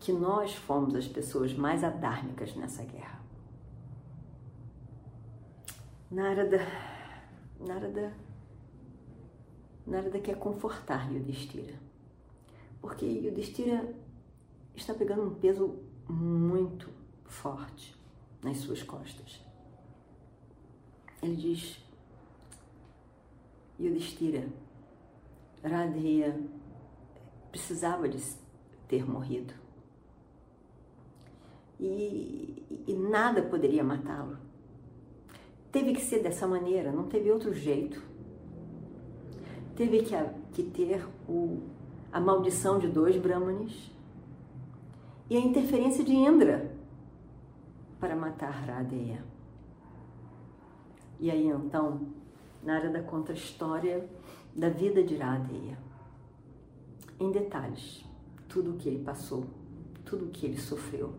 que 0.00 0.12
nós 0.12 0.54
fomos 0.54 0.94
as 0.94 1.06
pessoas 1.06 1.54
mais 1.54 1.84
adármicas 1.84 2.54
nessa 2.56 2.84
guerra. 2.84 3.22
Narada, 6.10 6.58
Narada, 7.58 8.12
Narada 9.86 10.18
quer 10.18 10.36
confortar 10.36 11.10
Yudhishthira, 11.12 11.74
porque 12.80 13.06
Yudhishthira 13.06 13.94
está 14.74 14.92
pegando 14.92 15.22
um 15.22 15.34
peso 15.34 15.78
muito 16.08 17.01
forte 17.32 17.96
nas 18.42 18.58
suas 18.58 18.82
costas. 18.82 19.40
Ele 21.22 21.36
diz, 21.36 21.78
Yudhishthira, 23.80 24.48
Radheya 25.64 26.38
precisava 27.50 28.08
de 28.08 28.20
ter 28.88 29.08
morrido. 29.08 29.54
E, 31.80 32.64
e 32.86 32.94
nada 32.94 33.42
poderia 33.42 33.82
matá-lo. 33.82 34.36
Teve 35.70 35.94
que 35.94 36.00
ser 36.00 36.22
dessa 36.22 36.46
maneira, 36.46 36.92
não 36.92 37.08
teve 37.08 37.30
outro 37.30 37.54
jeito. 37.54 38.02
Teve 39.74 40.02
que, 40.02 40.14
que 40.52 40.62
ter 40.64 41.06
o, 41.28 41.62
a 42.12 42.20
maldição 42.20 42.78
de 42.78 42.88
dois 42.88 43.16
Brahmanes 43.16 43.90
e 45.30 45.36
a 45.36 45.40
interferência 45.40 46.04
de 46.04 46.12
Indra 46.12 46.71
para 48.02 48.16
matar 48.16 48.50
Radeya. 48.50 49.24
E 51.20 51.30
aí 51.30 51.46
então, 51.46 52.08
Narada 52.60 53.00
conta 53.00 53.30
a 53.30 53.34
história 53.36 54.10
da 54.56 54.68
vida 54.68 55.04
de 55.04 55.14
Radeya, 55.14 55.78
em 57.20 57.30
detalhes, 57.30 58.04
tudo 58.48 58.72
o 58.72 58.76
que 58.76 58.88
ele 58.88 59.04
passou, 59.04 59.46
tudo 60.04 60.24
o 60.24 60.30
que 60.30 60.46
ele 60.46 60.58
sofreu. 60.58 61.14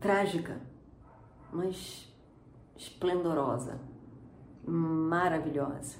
Trágica, 0.00 0.60
mas 1.52 2.12
esplendorosa, 2.76 3.78
maravilhosa. 4.66 5.98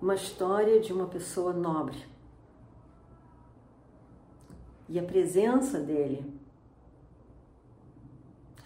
Uma 0.00 0.14
história 0.14 0.80
de 0.80 0.90
uma 0.90 1.06
pessoa 1.06 1.52
nobre. 1.52 2.13
E 4.88 4.98
a 4.98 5.02
presença 5.02 5.80
dele 5.80 6.24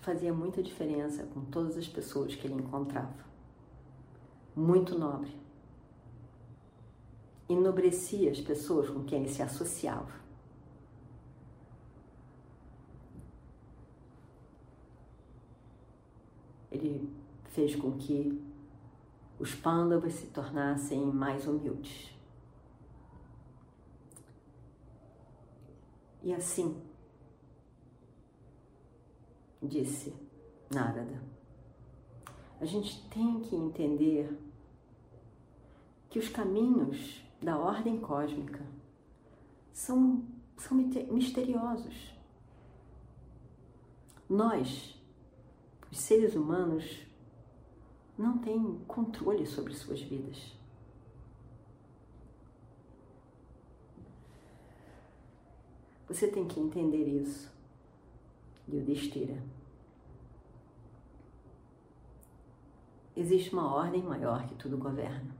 fazia 0.00 0.32
muita 0.32 0.62
diferença 0.62 1.24
com 1.24 1.42
todas 1.42 1.76
as 1.76 1.86
pessoas 1.86 2.34
que 2.34 2.46
ele 2.46 2.54
encontrava. 2.54 3.26
Muito 4.56 4.98
nobre. 4.98 5.30
Enobrecia 7.48 8.30
as 8.30 8.40
pessoas 8.40 8.90
com 8.90 9.04
quem 9.04 9.20
ele 9.20 9.28
se 9.28 9.42
associava. 9.42 10.12
Ele 16.70 17.08
fez 17.50 17.76
com 17.76 17.92
que 17.92 18.42
os 19.38 19.54
pândavas 19.54 20.14
se 20.14 20.26
tornassem 20.26 21.00
mais 21.06 21.46
humildes. 21.46 22.17
E 26.22 26.32
assim, 26.32 26.80
disse 29.62 30.14
Narada. 30.70 31.22
A 32.60 32.64
gente 32.64 33.08
tem 33.08 33.40
que 33.40 33.54
entender 33.54 34.36
que 36.10 36.18
os 36.18 36.28
caminhos 36.28 37.22
da 37.40 37.56
ordem 37.56 37.98
cósmica 38.00 38.64
são, 39.72 40.24
são 40.56 40.76
misteriosos. 40.76 42.14
Nós, 44.28 45.00
os 45.90 45.98
seres 45.98 46.34
humanos, 46.34 47.06
não 48.18 48.38
têm 48.38 48.78
controle 48.86 49.46
sobre 49.46 49.72
suas 49.74 50.00
vidas. 50.00 50.57
Você 56.08 56.26
tem 56.26 56.46
que 56.48 56.58
entender 56.58 57.04
isso. 57.06 57.52
Yudhishthira. 58.66 59.42
Existe 63.14 63.52
uma 63.52 63.74
ordem 63.74 64.02
maior 64.02 64.46
que 64.46 64.54
tudo 64.54 64.78
governa. 64.78 65.36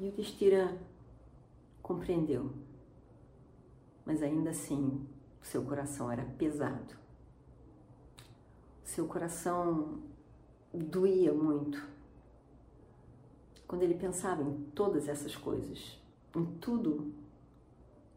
Yudhishthira 0.00 0.76
compreendeu, 1.82 2.50
mas 4.04 4.22
ainda 4.22 4.50
assim 4.50 5.06
seu 5.42 5.62
coração 5.64 6.10
era 6.10 6.24
pesado. 6.24 6.94
Seu 8.82 9.06
coração 9.06 10.00
doía 10.72 11.32
muito 11.32 11.86
quando 13.70 13.82
ele 13.82 13.94
pensava 13.94 14.42
em 14.42 14.64
todas 14.74 15.06
essas 15.06 15.36
coisas, 15.36 15.99
em 16.34 16.44
tudo 16.60 17.12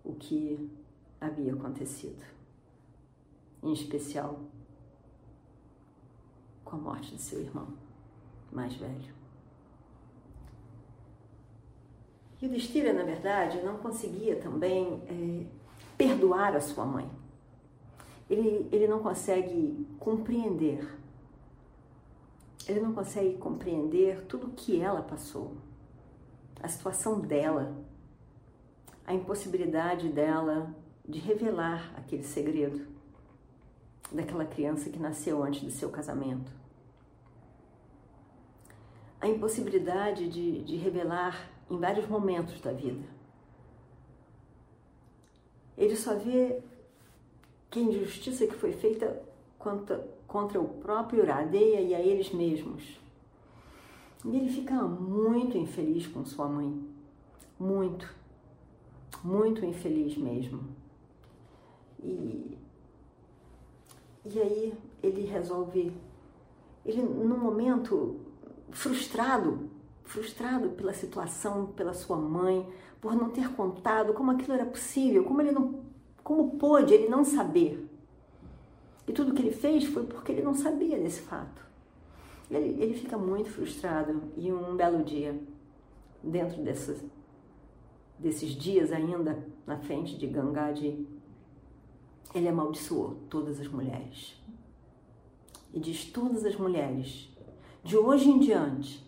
o 0.04 0.14
que 0.14 0.70
havia 1.20 1.54
acontecido. 1.54 2.24
em 3.62 3.72
especial 3.72 4.42
com 6.66 6.76
a 6.76 6.80
morte 6.80 7.16
de 7.16 7.22
seu 7.22 7.40
irmão 7.40 7.68
mais 8.52 8.76
velho. 8.76 9.14
E 12.42 12.46
o 12.46 12.50
Destira, 12.50 12.92
na 12.92 13.04
verdade, 13.04 13.62
não 13.62 13.78
conseguia 13.78 14.36
também 14.36 15.02
é, 15.08 15.46
perdoar 15.98 16.56
a 16.56 16.60
sua 16.60 16.86
mãe. 16.86 17.10
Ele, 18.30 18.68
ele 18.70 18.86
não 18.86 19.00
consegue 19.00 19.88
compreender. 19.98 21.00
Ele 22.68 22.82
não 22.82 22.94
consegue 22.94 23.38
compreender 23.38 24.26
tudo 24.26 24.48
o 24.48 24.52
que 24.52 24.80
ela 24.80 25.02
passou, 25.02 25.56
a 26.62 26.68
situação 26.68 27.20
dela, 27.20 27.74
a 29.06 29.14
impossibilidade 29.14 30.10
dela 30.10 30.74
de 31.08 31.20
revelar 31.20 31.94
aquele 31.98 32.24
segredo 32.24 32.88
daquela 34.12 34.46
criança 34.46 34.90
que 34.90 35.00
nasceu 35.00 35.44
antes 35.44 35.62
do 35.62 35.72
seu 35.72 35.90
casamento. 35.90 36.52
A 39.20 39.28
impossibilidade 39.28 40.30
de, 40.30 40.64
de 40.64 40.76
revelar 40.76 41.50
em 41.70 41.78
vários 41.78 42.08
momentos 42.08 42.60
da 42.62 42.72
vida. 42.72 43.08
Ele 45.78 45.96
só 45.96 46.16
vê 46.16 46.62
que 47.70 47.80
a 47.80 47.84
injustiça 47.84 48.46
que 48.46 48.54
foi 48.54 48.72
feita 48.72 49.22
contra, 49.58 50.08
contra 50.28 50.62
o 50.62 50.68
próprio 50.68 51.24
Iradeia 51.24 51.82
e 51.82 51.96
a 51.96 52.00
eles 52.00 52.32
mesmos. 52.32 53.00
E 54.24 54.38
ele 54.38 54.50
fica 54.50 54.76
muito 54.76 55.58
infeliz 55.58 56.06
com 56.08 56.24
sua 56.24 56.48
mãe. 56.48 56.88
Muito. 57.60 58.23
Muito 59.24 59.66
infeliz 59.66 60.18
mesmo. 60.18 60.62
E, 62.02 62.58
e 64.26 64.40
aí 64.40 64.74
ele 65.02 65.26
resolve, 65.26 65.94
ele 66.86 67.02
num 67.02 67.38
momento 67.38 68.20
frustrado 68.72 69.70
frustrado 70.04 70.70
pela 70.70 70.94
situação, 70.94 71.68
pela 71.68 71.94
sua 71.94 72.18
mãe, 72.18 72.68
por 73.02 73.16
não 73.16 73.30
ter 73.30 73.50
contado 73.54 74.14
como 74.14 74.32
aquilo 74.32 74.54
era 74.54 74.66
possível, 74.66 75.24
como 75.24 75.42
ele 75.42 75.52
não, 75.52 75.82
como 76.24 76.58
pôde 76.58 76.94
ele 76.94 77.10
não 77.10 77.24
saber. 77.24 77.90
E 79.08 79.12
tudo 79.12 79.34
que 79.34 79.42
ele 79.42 79.52
fez 79.52 79.86
foi 79.86 80.06
porque 80.06 80.32
ele 80.32 80.42
não 80.42 80.54
sabia 80.54 80.98
desse 80.98 81.22
fato. 81.22 81.64
Ele, 82.50 82.82
ele 82.82 82.94
fica 82.94 83.18
muito 83.18 83.50
frustrado 83.50 84.22
e 84.38 84.52
um 84.52 84.76
belo 84.76 85.04
dia, 85.04 85.38
dentro 86.22 86.62
dessas, 86.62 87.04
desses 88.24 88.52
dias 88.52 88.94
ainda 88.94 89.46
na 89.68 89.78
frente 89.78 90.18
de 90.18 90.26
Gangadi, 90.26 91.06
ele 92.34 92.48
amaldiçoou 92.48 93.16
todas 93.30 93.60
as 93.60 93.68
mulheres. 93.68 94.42
E 95.74 95.80
diz: 95.80 96.06
todas 96.06 96.46
as 96.46 96.56
mulheres, 96.56 97.30
de 97.84 97.98
hoje 97.98 98.30
em 98.30 98.40
diante, 98.40 99.06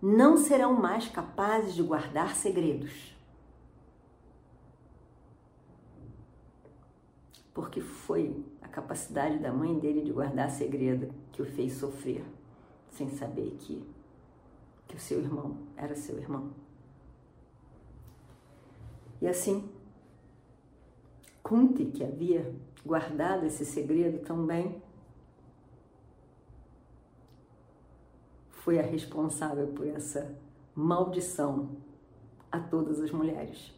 não 0.00 0.36
serão 0.36 0.74
mais 0.74 1.08
capazes 1.08 1.74
de 1.74 1.82
guardar 1.82 2.36
segredos. 2.36 3.16
Porque 7.54 7.80
foi 7.80 8.44
a 8.60 8.68
capacidade 8.68 9.38
da 9.38 9.52
mãe 9.52 9.78
dele 9.78 10.02
de 10.02 10.12
guardar 10.12 10.50
segredo 10.50 11.14
que 11.32 11.40
o 11.40 11.46
fez 11.46 11.72
sofrer, 11.74 12.24
sem 12.90 13.08
saber 13.08 13.56
que, 13.58 13.82
que 14.86 14.96
o 14.96 15.00
seu 15.00 15.20
irmão 15.20 15.56
era 15.76 15.96
seu 15.96 16.18
irmão. 16.18 16.50
E 19.24 19.26
assim, 19.26 19.72
Kunti, 21.42 21.86
que 21.86 22.04
havia 22.04 22.54
guardado 22.84 23.46
esse 23.46 23.64
segredo 23.64 24.22
tão 24.22 24.44
bem, 24.44 24.82
foi 28.50 28.78
a 28.78 28.82
responsável 28.82 29.68
por 29.68 29.86
essa 29.86 30.38
maldição 30.74 31.70
a 32.52 32.60
todas 32.60 33.00
as 33.00 33.10
mulheres. 33.10 33.72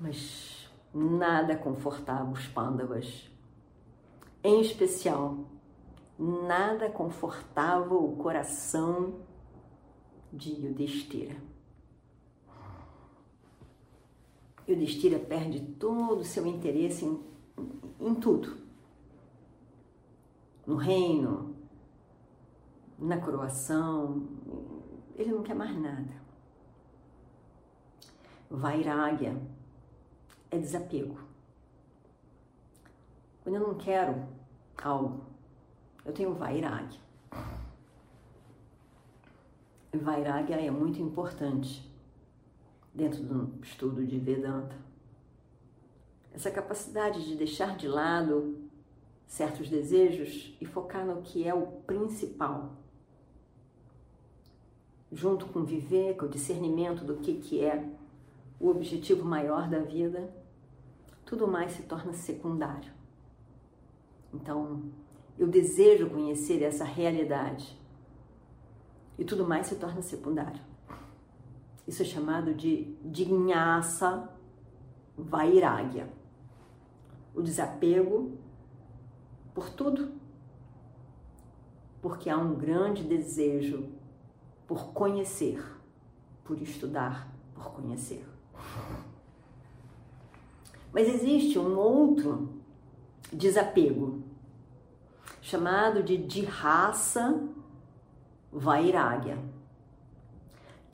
Mas 0.00 0.72
nada 0.94 1.54
confortava 1.54 2.30
os 2.30 2.46
pândavas. 2.46 3.30
Em 4.42 4.62
especial, 4.62 5.36
nada 6.18 6.88
confortava 6.88 7.94
o 7.94 8.16
coração 8.16 9.20
de 10.32 10.50
Yudhishthira. 10.50 11.52
Yudhishthira 14.68 15.18
perde 15.18 15.60
todo 15.60 16.20
o 16.20 16.24
seu 16.24 16.46
interesse 16.46 17.04
em, 17.04 17.20
em 18.00 18.14
tudo 18.14 18.64
no 20.66 20.76
reino, 20.76 21.54
na 22.98 23.18
coroação, 23.20 24.26
ele 25.14 25.32
não 25.32 25.42
quer 25.42 25.54
mais 25.54 25.76
nada. 25.78 26.24
Vairagya 28.50 29.36
é 30.50 30.58
desapego. 30.58 31.18
Quando 33.42 33.56
eu 33.56 33.68
não 33.68 33.74
quero 33.74 34.26
algo, 34.82 35.24
eu 36.04 36.12
tenho 36.12 36.34
vairagya. 36.34 37.00
Vairagya 39.92 40.56
é 40.56 40.70
muito 40.70 41.00
importante 41.00 41.92
dentro 42.94 43.22
do 43.22 43.58
estudo 43.62 44.06
de 44.06 44.18
Vedanta. 44.18 44.76
Essa 46.32 46.50
capacidade 46.50 47.24
de 47.24 47.36
deixar 47.36 47.76
de 47.76 47.88
lado 47.88 48.56
certos 49.26 49.68
desejos 49.68 50.56
e 50.60 50.64
focar 50.64 51.04
no 51.04 51.22
que 51.22 51.46
é 51.46 51.52
o 51.52 51.66
principal. 51.66 52.76
Junto 55.12 55.46
com 55.46 55.64
viver, 55.64 56.16
com 56.16 56.26
o 56.26 56.28
discernimento 56.28 57.04
do 57.04 57.16
que, 57.16 57.34
que 57.34 57.64
é 57.64 57.88
o 58.60 58.68
objetivo 58.68 59.24
maior 59.24 59.68
da 59.68 59.80
vida, 59.80 60.32
tudo 61.24 61.46
mais 61.46 61.72
se 61.72 61.82
torna 61.82 62.12
secundário. 62.12 62.92
Então, 64.32 64.82
eu 65.38 65.46
desejo 65.46 66.10
conhecer 66.10 66.62
essa 66.62 66.84
realidade 66.84 67.78
e 69.18 69.24
tudo 69.24 69.46
mais 69.46 69.66
se 69.66 69.76
torna 69.76 70.02
secundário. 70.02 70.73
Isso 71.86 72.02
é 72.02 72.04
chamado 72.04 72.54
de 72.54 72.96
Jignasa 73.12 74.30
Vairagya. 75.16 76.08
O 77.34 77.42
desapego 77.42 78.38
por 79.54 79.70
tudo, 79.70 80.12
porque 82.00 82.30
há 82.30 82.36
um 82.36 82.54
grande 82.54 83.02
desejo 83.02 83.88
por 84.66 84.92
conhecer, 84.92 85.62
por 86.42 86.60
estudar, 86.60 87.32
por 87.54 87.72
conhecer. 87.72 88.26
Mas 90.92 91.08
existe 91.08 91.58
um 91.58 91.76
outro 91.76 92.48
desapego, 93.32 94.22
chamado 95.40 96.02
de 96.02 96.16
Dihasa 96.16 97.42
Vairagya, 98.52 99.38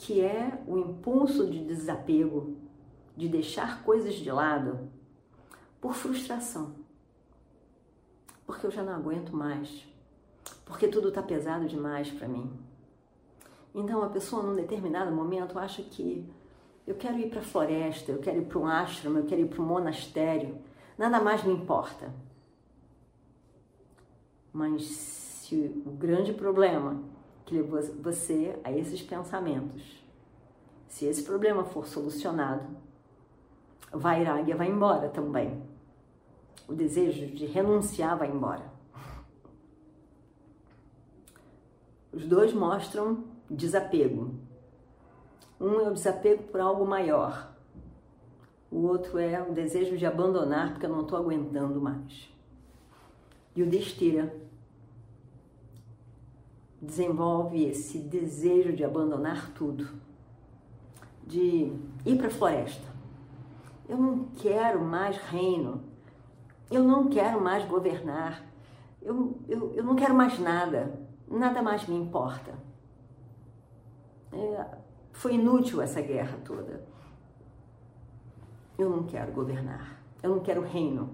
que 0.01 0.21
é 0.21 0.63
o 0.67 0.79
impulso 0.79 1.47
de 1.47 1.65
desapego, 1.65 2.57
de 3.17 3.29
deixar 3.29 3.83
coisas 3.85 4.15
de 4.15 4.31
lado 4.31 4.89
por 5.81 5.95
frustração 5.95 6.81
porque 8.51 8.67
eu 8.67 8.71
já 8.73 8.83
não 8.83 8.95
aguento 8.95 9.31
mais, 9.31 9.87
porque 10.65 10.89
tudo 10.89 11.11
está 11.11 11.23
pesado 11.23 11.69
demais 11.69 12.11
para 12.11 12.27
mim. 12.27 12.51
Então 13.73 14.03
a 14.03 14.09
pessoa 14.09 14.43
num 14.43 14.57
determinado 14.57 15.13
momento 15.13 15.57
acha 15.57 15.83
que 15.83 16.29
eu 16.85 16.97
quero 16.97 17.17
ir 17.19 17.31
para 17.31 17.39
a 17.39 17.45
floresta, 17.45 18.11
eu 18.11 18.19
quero 18.19 18.39
ir 18.39 18.47
para 18.47 18.59
um 18.59 18.67
ashram, 18.67 19.17
eu 19.17 19.25
quero 19.25 19.43
ir 19.43 19.49
para 19.49 19.63
um 19.63 19.67
monastério, 19.67 20.59
nada 20.99 21.21
mais 21.21 21.45
me 21.45 21.53
importa. 21.53 22.13
Mas 24.53 24.83
se 24.83 25.55
o 25.87 25.93
grande 25.93 26.33
problema 26.33 27.01
que 27.45 27.61
você 27.63 28.59
a 28.65 28.73
esses 28.73 29.03
pensamentos, 29.03 30.05
se 30.89 31.07
esse 31.07 31.23
problema 31.23 31.65
for 31.65 31.87
solucionado, 31.87 32.65
Vairagya 33.93 34.57
vai 34.57 34.69
embora 34.69 35.09
também 35.09 35.71
o 36.71 36.75
desejo 36.75 37.27
de 37.35 37.47
renunciar 37.47 38.17
vai 38.17 38.31
embora. 38.31 38.63
Os 42.13 42.25
dois 42.25 42.53
mostram 42.53 43.25
desapego. 43.51 44.35
Um 45.61 45.81
é 45.81 45.89
o 45.89 45.93
desapego 45.93 46.45
por 46.45 46.61
algo 46.61 46.87
maior. 46.87 47.53
O 48.71 48.87
outro 48.87 49.19
é 49.19 49.43
o 49.43 49.53
desejo 49.53 49.97
de 49.97 50.07
abandonar 50.07 50.71
porque 50.71 50.87
eu 50.87 50.91
não 50.91 51.03
estou 51.03 51.19
aguentando 51.19 51.81
mais. 51.81 52.33
E 53.57 53.65
o 53.65 53.67
Destira 53.67 54.33
desenvolve 56.81 57.65
esse 57.65 57.99
desejo 57.99 58.73
de 58.73 58.83
abandonar 58.85 59.51
tudo, 59.53 59.89
de 61.27 61.73
ir 62.07 62.17
para 62.17 62.29
a 62.29 62.31
floresta. 62.31 62.89
Eu 63.89 63.99
não 63.99 64.25
quero 64.37 64.81
mais 64.81 65.17
reino. 65.17 65.83
Eu 66.71 66.85
não 66.85 67.09
quero 67.09 67.41
mais 67.41 67.65
governar. 67.67 68.45
Eu, 69.03 69.37
eu, 69.49 69.75
eu 69.75 69.85
não 69.85 69.97
quero 69.97 70.15
mais 70.15 70.39
nada. 70.39 70.99
Nada 71.29 71.61
mais 71.61 71.87
me 71.87 71.97
importa. 71.97 72.55
É, 74.33 74.67
foi 75.13 75.35
inútil 75.35 75.83
essa 75.83 76.01
guerra 76.01 76.39
toda. 76.45 76.85
Eu 78.79 78.89
não 78.89 79.03
quero 79.05 79.33
governar. 79.33 80.01
Eu 80.23 80.31
não 80.31 80.41
quero 80.41 80.63
reino. 80.63 81.11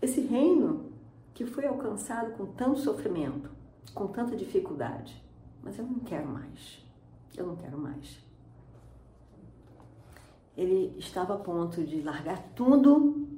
Esse 0.00 0.20
reino 0.20 0.85
que 1.36 1.44
foi 1.44 1.66
alcançado 1.66 2.32
com 2.32 2.46
tanto 2.46 2.80
sofrimento, 2.80 3.50
com 3.94 4.06
tanta 4.06 4.34
dificuldade. 4.34 5.22
Mas 5.62 5.78
eu 5.78 5.84
não 5.84 5.98
quero 5.98 6.26
mais. 6.26 6.82
Eu 7.36 7.46
não 7.46 7.56
quero 7.56 7.76
mais. 7.76 8.18
Ele 10.56 10.96
estava 10.98 11.34
a 11.34 11.38
ponto 11.38 11.84
de 11.84 12.00
largar 12.00 12.42
tudo 12.54 13.28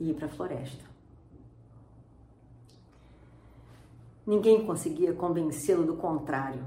e 0.00 0.10
ir 0.10 0.14
para 0.14 0.26
a 0.26 0.28
floresta. 0.28 0.84
Ninguém 4.26 4.66
conseguia 4.66 5.14
convencê-lo 5.14 5.86
do 5.86 5.94
contrário. 5.94 6.66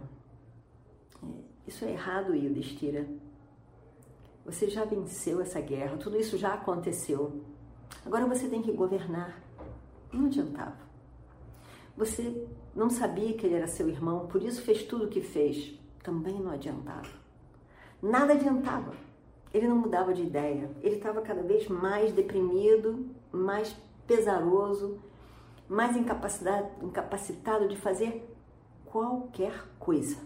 É, 1.22 1.28
isso 1.68 1.84
é 1.84 1.92
errado, 1.92 2.34
Yudhishthira. 2.34 3.06
Você 4.46 4.70
já 4.70 4.86
venceu 4.86 5.42
essa 5.42 5.60
guerra, 5.60 5.98
tudo 5.98 6.18
isso 6.18 6.38
já 6.38 6.54
aconteceu. 6.54 7.44
Agora 8.06 8.26
você 8.26 8.48
tem 8.48 8.62
que 8.62 8.72
governar. 8.72 9.43
Não 10.14 10.28
adiantava. 10.28 10.78
Você 11.98 12.48
não 12.76 12.90
sabia 12.90 13.34
que 13.34 13.46
ele 13.46 13.56
era 13.56 13.68
seu 13.68 13.90
irmão, 13.90 14.28
por 14.28 14.44
isso 14.44 14.62
fez 14.62 14.84
tudo 14.84 15.06
o 15.06 15.10
que 15.10 15.22
fez. 15.22 15.80
Também 16.04 16.40
não 16.40 16.52
adiantava. 16.52 17.10
Nada 18.02 18.34
adiantava. 18.34 18.94
Ele 19.54 19.68
não 19.68 19.78
mudava 19.78 20.14
de 20.14 20.24
ideia. 20.24 20.70
Ele 20.82 20.96
estava 20.96 21.22
cada 21.22 21.42
vez 21.42 21.68
mais 21.68 22.12
deprimido, 22.12 23.08
mais 23.32 23.76
pesaroso, 24.06 25.00
mais 25.68 25.96
incapacitado, 25.96 27.68
de 27.68 27.78
fazer 27.78 28.28
qualquer 28.86 29.68
coisa. 29.80 30.18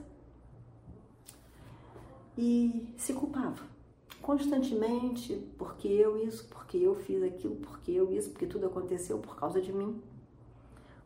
E 2.38 2.94
se 2.98 3.14
culpava 3.14 3.77
constantemente 4.22 5.36
porque 5.58 5.88
eu 5.88 6.18
isso, 6.18 6.48
porque 6.50 6.78
eu 6.78 6.96
fiz 6.96 7.24
aquilo, 7.24 7.56
porque 7.58 7.92
eu 7.92 8.12
isso, 8.12 8.30
porque 8.32 8.46
tudo 8.46 8.68
aconteceu 8.68 9.20
por 9.20 9.36
causa 9.36 9.62
de 9.62 9.72
mim. 9.72 10.02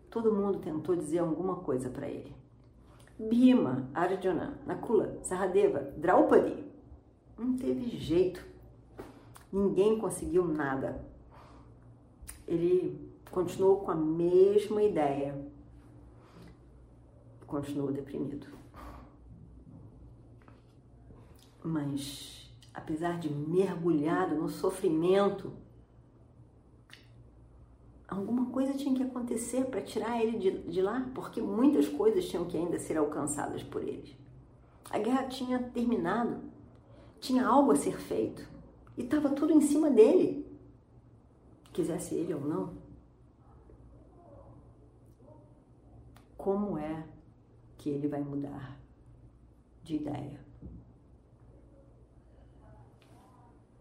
Todo 0.10 0.34
mundo 0.34 0.60
tentou 0.60 0.95
dizer 0.95 1.19
alguma 1.19 1.58
coisa 1.58 1.89
para 1.89 2.08
ele. 2.10 2.36
Bhima, 3.17 3.88
Arjuna, 3.93 4.60
Nakula, 4.65 5.19
Sahadeva, 5.21 5.80
Draupadi. 5.97 6.63
Não 7.38 7.56
teve 7.56 7.97
jeito. 7.97 8.43
Ninguém 9.52 10.00
conseguiu 10.00 10.47
nada. 10.47 11.06
Ele 12.47 13.12
continuou 13.30 13.82
com 13.82 13.91
a 13.91 13.95
mesma 13.95 14.82
ideia. 14.82 15.39
Continuou 17.45 17.91
deprimido. 17.91 18.47
Mas, 21.63 22.40
apesar 22.74 23.20
de 23.20 23.30
mergulhado 23.30 24.36
no 24.36 24.50
sofrimento, 24.50 25.52
alguma 28.08 28.48
coisa 28.48 28.74
tinha 28.74 28.94
que 28.96 29.04
acontecer 29.04 29.66
para 29.66 29.82
tirar 29.82 30.22
ele 30.22 30.38
de, 30.38 30.52
de, 30.70 30.82
lá, 30.82 31.10
porque 31.14 31.42
muitas 31.42 31.88
coisas 31.88 32.28
tinham 32.28 32.46
que 32.46 32.58
ainda 32.58 32.80
ser 32.80 32.98
alcançadas 32.98 33.64
por 33.64 33.82
ele. 33.82 34.16
A 34.90 35.00
guerra 35.00 35.28
tinha 35.28 35.60
terminado, 35.60 36.42
tinha 37.20 37.46
algo 37.46 37.72
a 37.72 37.76
ser 37.76 37.98
feito 37.98 38.48
e 38.98 39.04
estava 39.04 39.30
tudo 39.30 39.54
em 39.54 39.62
cima 39.62 39.90
dele, 39.90 40.46
quisesse 41.72 42.16
ele 42.16 42.34
ou 42.34 42.42
não. 42.42 42.74
Como 46.38 46.78
é 46.78 47.06
que 47.78 47.90
ele 47.90 48.08
vai 48.08 48.22
mudar 48.22 48.78
de 49.84 49.96
ideia? 49.96 50.51